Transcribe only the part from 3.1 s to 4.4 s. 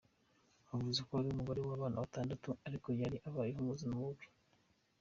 abayeho mu buzima bubi.